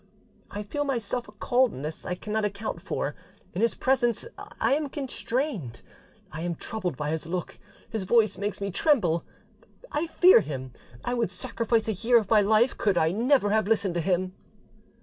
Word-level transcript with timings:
I 0.49 0.63
feel 0.63 0.83
myself 0.83 1.27
a 1.27 1.31
coldness 1.33 2.07
I 2.07 2.15
cannot 2.15 2.43
account 2.43 2.81
for; 2.81 3.13
in 3.53 3.61
his 3.61 3.75
presence 3.75 4.25
I 4.59 4.73
am 4.73 4.89
constrained, 4.89 5.83
I 6.31 6.41
am 6.41 6.55
troubled 6.55 6.97
by 6.97 7.11
his 7.11 7.27
look, 7.27 7.59
his 7.87 8.05
voice 8.05 8.35
makes 8.35 8.59
me 8.59 8.71
tremble: 8.71 9.23
I 9.91 10.07
fear 10.07 10.41
him; 10.41 10.71
I 11.05 11.13
would 11.13 11.29
sacrifice 11.29 11.87
a 11.87 11.93
year 11.93 12.17
of 12.17 12.31
my 12.31 12.41
life 12.41 12.75
could 12.79 12.97
I 12.97 13.11
never 13.11 13.51
have 13.51 13.67
listened 13.67 13.93
to 13.93 14.01
him." 14.01 14.33